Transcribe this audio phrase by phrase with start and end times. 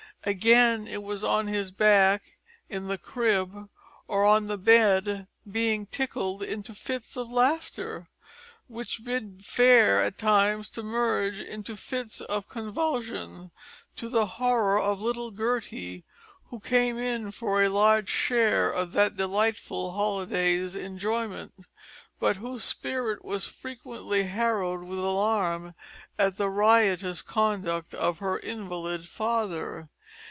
[0.23, 2.37] Again it was on its back
[2.69, 3.69] in the crib
[4.07, 8.07] or on the bed being tickled into fits of laughter,
[8.67, 13.49] which bid fair at times to merge into fits of convulsion,
[13.95, 16.05] to the horror of little Gertie,
[16.51, 21.53] who came in for a large share of that delightful holiday's enjoyment,
[22.19, 25.73] but whose spirit was frequently harrowed with alarm
[26.19, 29.89] at the riotous conduct of her invalid father.